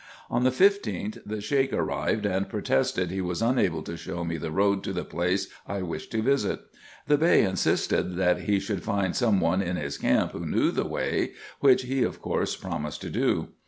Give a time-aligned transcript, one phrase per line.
[0.31, 4.49] On the 15th the Sheik arrived, and protested he was unable to show me the
[4.49, 6.59] road to the place I wished to visit.
[7.05, 10.71] The Bey in sisted that he should find some one in his camp who knew
[10.71, 13.49] the way, which he of course promised to do.